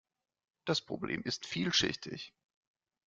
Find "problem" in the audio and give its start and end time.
0.81-1.21